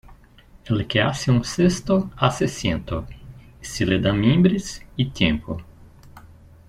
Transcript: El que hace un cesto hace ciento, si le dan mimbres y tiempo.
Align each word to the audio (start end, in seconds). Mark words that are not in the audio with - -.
El 0.65 0.87
que 0.87 0.99
hace 0.99 1.29
un 1.29 1.43
cesto 1.43 2.09
hace 2.17 2.47
ciento, 2.47 3.05
si 3.61 3.85
le 3.85 3.99
dan 3.99 4.19
mimbres 4.19 4.81
y 4.97 5.11
tiempo. 5.11 5.61